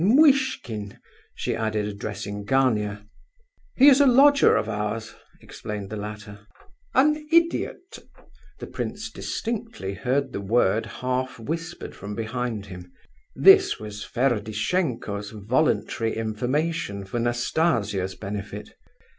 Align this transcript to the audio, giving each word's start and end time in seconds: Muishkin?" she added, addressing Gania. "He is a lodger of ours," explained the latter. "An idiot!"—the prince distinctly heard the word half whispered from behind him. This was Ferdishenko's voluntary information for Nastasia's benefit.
Muishkin?" 0.03 0.97
she 1.35 1.55
added, 1.55 1.85
addressing 1.87 2.43
Gania. 2.43 3.05
"He 3.75 3.87
is 3.87 4.01
a 4.01 4.07
lodger 4.07 4.55
of 4.55 4.67
ours," 4.67 5.13
explained 5.41 5.91
the 5.91 5.95
latter. 5.95 6.47
"An 6.95 7.27
idiot!"—the 7.31 8.65
prince 8.65 9.11
distinctly 9.11 9.93
heard 9.93 10.33
the 10.33 10.41
word 10.41 10.87
half 10.87 11.37
whispered 11.37 11.93
from 11.93 12.15
behind 12.15 12.65
him. 12.65 12.91
This 13.35 13.79
was 13.79 14.03
Ferdishenko's 14.03 15.29
voluntary 15.29 16.15
information 16.15 17.05
for 17.05 17.19
Nastasia's 17.19 18.15
benefit. 18.15 18.73